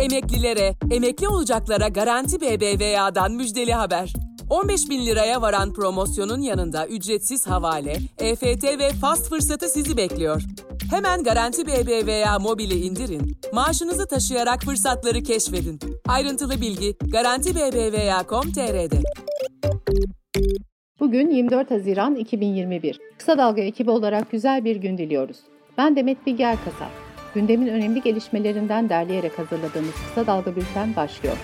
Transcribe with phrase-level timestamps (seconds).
[0.00, 4.12] Emeklilere, emekli olacaklara Garanti BBVA'dan müjdeli haber.
[4.50, 10.42] 15 bin liraya varan promosyonun yanında ücretsiz havale, EFT ve fast fırsatı sizi bekliyor.
[10.90, 15.78] Hemen Garanti BBVA mobili indirin, maaşınızı taşıyarak fırsatları keşfedin.
[16.08, 19.02] Ayrıntılı bilgi Garanti BBVA.com.tr'de.
[21.00, 23.00] Bugün 24 Haziran 2021.
[23.18, 25.36] Kısa Dalga ekibi olarak güzel bir gün diliyoruz.
[25.78, 27.09] Ben Demet Bilge Erkasap.
[27.34, 31.36] Gündemin önemli gelişmelerinden derleyerek hazırladığımız Kısa Dalga Bülten başlıyor.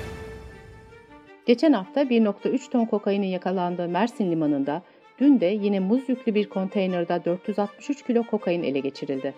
[1.46, 4.82] Geçen hafta 1.3 ton kokainin yakalandığı Mersin Limanı'nda
[5.18, 9.34] dün de yine muz yüklü bir konteynerde 463 kilo kokain ele geçirildi.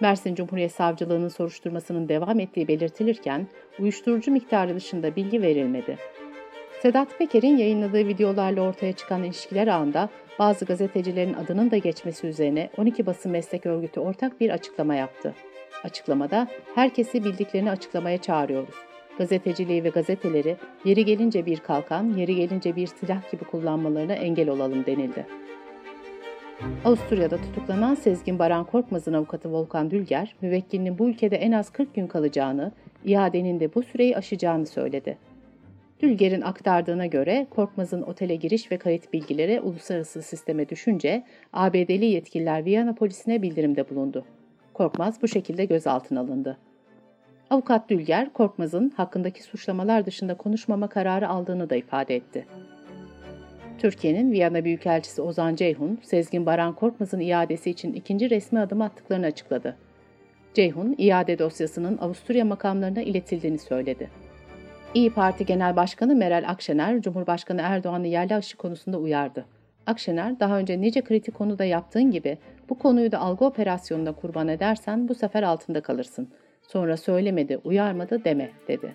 [0.00, 3.46] Mersin Cumhuriyet Savcılığı'nın soruşturmasının devam ettiği belirtilirken
[3.78, 5.98] uyuşturucu miktarı dışında bilgi verilmedi.
[6.82, 10.08] Sedat Peker'in yayınladığı videolarla ortaya çıkan ilişkiler ağında
[10.38, 15.34] bazı gazetecilerin adının da geçmesi üzerine 12 basın meslek örgütü ortak bir açıklama yaptı.
[15.84, 18.74] Açıklamada herkesi bildiklerini açıklamaya çağırıyoruz.
[19.18, 24.86] Gazeteciliği ve gazeteleri yeri gelince bir kalkan, yeri gelince bir silah gibi kullanmalarına engel olalım
[24.86, 25.26] denildi.
[26.84, 32.06] Avusturya'da tutuklanan Sezgin Baran Korkmaz'ın avukatı Volkan Dülger, müvekkilinin bu ülkede en az 40 gün
[32.06, 32.72] kalacağını,
[33.04, 35.18] iadenin de bu süreyi aşacağını söyledi.
[36.00, 42.94] Dülger'in aktardığına göre Korkmaz'ın otele giriş ve kayıt bilgileri uluslararası sisteme düşünce ABD'li yetkililer Viyana
[42.94, 44.24] polisine bildirimde bulundu.
[44.74, 46.58] Korkmaz bu şekilde gözaltına alındı.
[47.50, 52.46] Avukat Dülger, Korkmaz'ın hakkındaki suçlamalar dışında konuşmama kararı aldığını da ifade etti.
[53.78, 59.76] Türkiye'nin Viyana Büyükelçisi Ozan Ceyhun, Sezgin Baran Korkmaz'ın iadesi için ikinci resmi adım attıklarını açıkladı.
[60.54, 64.10] Ceyhun, iade dosyasının Avusturya makamlarına iletildiğini söyledi.
[64.94, 69.44] İyi Parti Genel Başkanı Meral Akşener, Cumhurbaşkanı Erdoğan'ı yerli aşı konusunda uyardı.
[69.86, 72.38] Akşener, daha önce nice kritik konuda yaptığın gibi
[72.68, 76.28] bu konuyu da algı operasyonunda kurban edersen bu sefer altında kalırsın.
[76.62, 78.94] Sonra söylemedi, uyarmadı deme, dedi.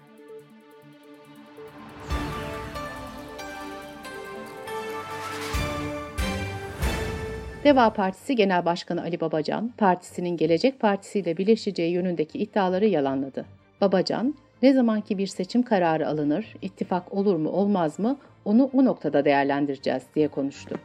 [7.63, 13.45] Deva Partisi Genel Başkanı Ali Babacan, partisinin Gelecek Partisi ile birleşeceği yönündeki iddiaları yalanladı.
[13.81, 19.25] Babacan, ne zamanki bir seçim kararı alınır, ittifak olur mu olmaz mı onu o noktada
[19.25, 20.75] değerlendireceğiz diye konuştu.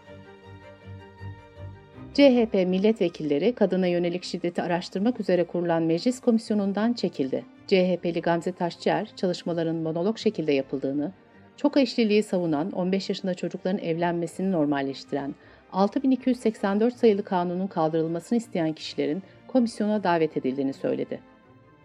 [2.14, 7.44] CHP milletvekilleri kadına yönelik şiddeti araştırmak üzere kurulan meclis komisyonundan çekildi.
[7.66, 11.12] CHP'li Gamze Taşçıer çalışmaların monolog şekilde yapıldığını,
[11.56, 15.34] çok eşliliği savunan 15 yaşında çocukların evlenmesini normalleştiren
[15.72, 21.20] 6284 sayılı kanunun kaldırılmasını isteyen kişilerin komisyona davet edildiğini söyledi.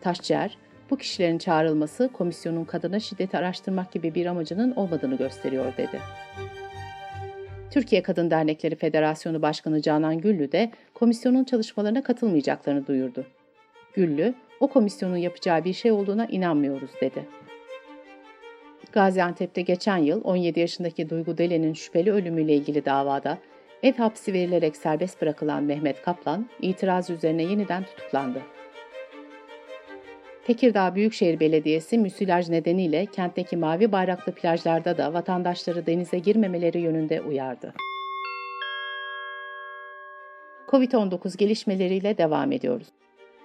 [0.01, 0.57] Taşçıer,
[0.89, 5.99] bu kişilerin çağrılması komisyonun kadına şiddeti araştırmak gibi bir amacının olmadığını gösteriyor dedi.
[7.71, 13.25] Türkiye Kadın Dernekleri Federasyonu Başkanı Canan Güllü de komisyonun çalışmalarına katılmayacaklarını duyurdu.
[13.93, 17.25] Güllü, o komisyonun yapacağı bir şey olduğuna inanmıyoruz dedi.
[18.91, 23.37] Gaziantep'te geçen yıl 17 yaşındaki Duygu Delen'in şüpheli ölümüyle ilgili davada
[23.83, 28.41] ev hapsi verilerek serbest bırakılan Mehmet Kaplan itiraz üzerine yeniden tutuklandı.
[30.49, 37.73] Tekirdağ Büyükşehir Belediyesi müsilaj nedeniyle kentteki mavi bayraklı plajlarda da vatandaşları denize girmemeleri yönünde uyardı.
[40.67, 42.87] Covid-19 gelişmeleriyle devam ediyoruz.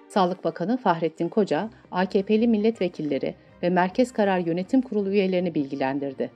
[0.07, 6.31] Sağlık Bakanı Fahrettin Koca, AKP'li milletvekilleri ve Merkez Karar Yönetim Kurulu üyelerini bilgilendirdi.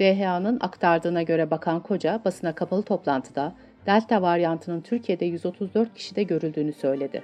[0.00, 3.54] DHA'nın aktardığına göre Bakan Koca basına kapalı toplantıda
[3.86, 7.22] Delta varyantının Türkiye'de 134 kişide görüldüğünü söyledi.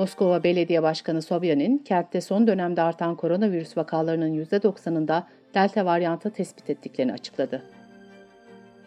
[0.00, 5.22] Moskova Belediye Başkanı Sobyanin, kentte son dönemde artan koronavirüs vakalarının %90'ında
[5.54, 7.62] delta varyantı tespit ettiklerini açıkladı.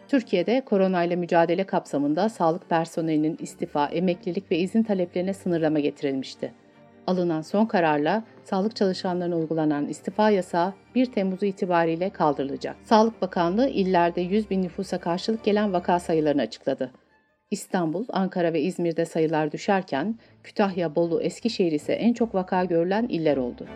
[0.08, 6.52] Türkiye'de koronayla mücadele kapsamında sağlık personelinin istifa, emeklilik ve izin taleplerine sınırlama getirilmişti.
[7.06, 12.76] Alınan son kararla sağlık çalışanlarına uygulanan istifa yasağı 1 Temmuz itibariyle kaldırılacak.
[12.84, 16.90] Sağlık Bakanlığı illerde 100 bin nüfusa karşılık gelen vaka sayılarını açıkladı.
[17.54, 23.36] İstanbul, Ankara ve İzmir'de sayılar düşerken Kütahya, Bolu, Eskişehir ise en çok vaka görülen iller
[23.36, 23.66] oldu.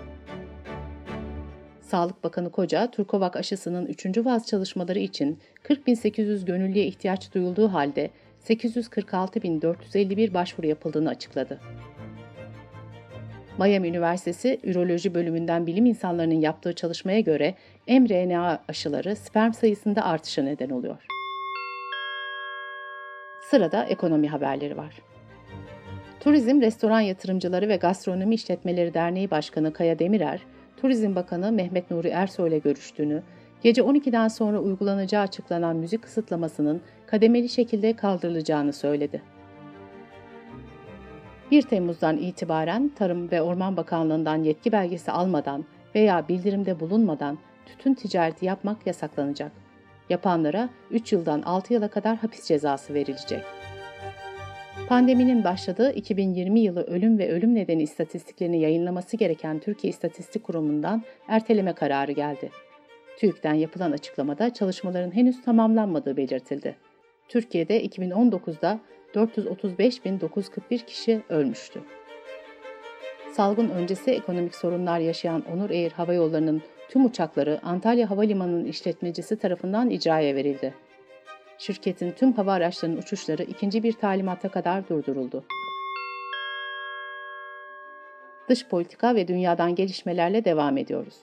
[1.80, 4.06] Sağlık Bakanı Koca, Turkovak aşısının 3.
[4.24, 8.10] vaz çalışmaları için 40.800 gönüllüye ihtiyaç duyulduğu halde
[8.48, 11.60] 846.451 başvuru yapıldığını açıkladı.
[13.58, 17.54] Miami Üniversitesi Üroloji bölümünden bilim insanlarının yaptığı çalışmaya göre
[17.88, 21.17] mRNA aşıları sperm sayısında artışa neden oluyor.
[23.50, 25.02] Sırada ekonomi haberleri var.
[26.20, 30.40] Turizm, Restoran Yatırımcıları ve Gastronomi İşletmeleri Derneği Başkanı Kaya Demirer,
[30.76, 33.22] Turizm Bakanı Mehmet Nuri Ersoy ile görüştüğünü,
[33.62, 39.22] gece 12'den sonra uygulanacağı açıklanan müzik kısıtlamasının kademeli şekilde kaldırılacağını söyledi.
[41.50, 45.64] 1 Temmuz'dan itibaren Tarım ve Orman Bakanlığı'ndan yetki belgesi almadan
[45.94, 49.52] veya bildirimde bulunmadan tütün ticareti yapmak yasaklanacak.
[50.10, 53.42] Yapanlara 3 yıldan 6 yıla kadar hapis cezası verilecek.
[54.88, 61.72] Pandeminin başladığı 2020 yılı ölüm ve ölüm nedeni istatistiklerini yayınlaması gereken Türkiye İstatistik Kurumu'ndan erteleme
[61.72, 62.50] kararı geldi.
[63.18, 66.76] TÜİK'ten yapılan açıklamada çalışmaların henüz tamamlanmadığı belirtildi.
[67.28, 68.80] Türkiye'de 2019'da
[69.14, 71.80] 435.941 kişi ölmüştü.
[73.32, 79.90] Salgın öncesi ekonomik sorunlar yaşayan Onur Air Hava Yolları'nın tüm uçakları Antalya Havalimanı'nın işletmecisi tarafından
[79.90, 80.74] icraya verildi.
[81.58, 85.44] Şirketin tüm hava araçlarının uçuşları ikinci bir talimata kadar durduruldu.
[88.48, 91.14] Dış politika ve dünyadan gelişmelerle devam ediyoruz.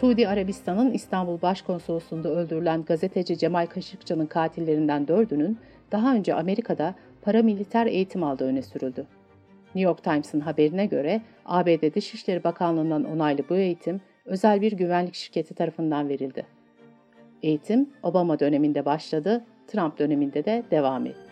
[0.00, 5.58] Suudi Arabistan'ın İstanbul Başkonsolosluğu'nda öldürülen gazeteci Cemal Kaşıkçı'nın katillerinden dördünün
[5.92, 9.06] daha önce Amerika'da paramiliter eğitim aldığı öne sürüldü.
[9.66, 15.54] New York Times'ın haberine göre ABD Dışişleri Bakanlığı'ndan onaylı bu eğitim özel bir güvenlik şirketi
[15.54, 16.46] tarafından verildi.
[17.42, 21.26] Eğitim Obama döneminde başladı, Trump döneminde de devam etti.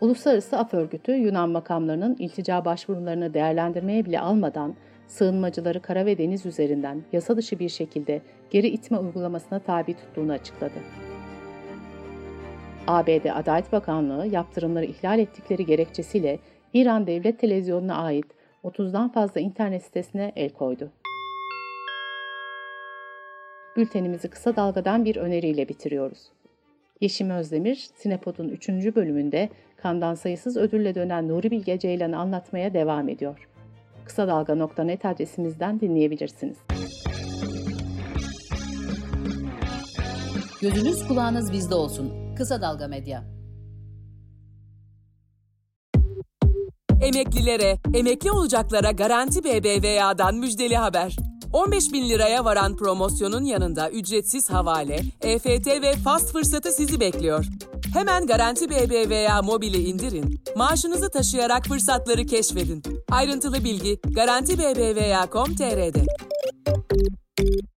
[0.00, 4.74] Uluslararası Af Örgütü Yunan makamlarının iltica başvurularını değerlendirmeye bile almadan
[5.06, 10.74] sığınmacıları kara ve deniz üzerinden yasa dışı bir şekilde geri itme uygulamasına tabi tuttuğunu açıkladı.
[12.86, 16.38] ABD Adalet Bakanlığı yaptırımları ihlal ettikleri gerekçesiyle
[16.72, 18.26] İran Devlet Televizyonu'na ait
[18.64, 20.90] 30'dan fazla internet sitesine el koydu.
[23.80, 26.18] Bültenimizi kısa dalgadan bir öneriyle bitiriyoruz.
[27.00, 28.68] Yeşim Özdemir, Sinepod'un 3.
[28.68, 33.48] bölümünde kandan sayısız ödülle dönen Nuri Bilge Ceylan'ı anlatmaya devam ediyor.
[34.04, 36.56] Kısa Dalga.net adresimizden dinleyebilirsiniz.
[40.62, 42.34] Gözünüz kulağınız bizde olsun.
[42.36, 43.24] Kısa Dalga Medya.
[47.02, 51.29] Emeklilere, emekli olacaklara Garanti BBVA'dan müjdeli haber.
[51.52, 57.46] 15 bin liraya varan promosyonun yanında ücretsiz havale, EFT ve fast fırsatı sizi bekliyor.
[57.94, 62.82] Hemen Garanti BBVA mobili indirin, maaşınızı taşıyarak fırsatları keşfedin.
[63.10, 66.04] Ayrıntılı bilgi Garanti BBVA.com.tr'de.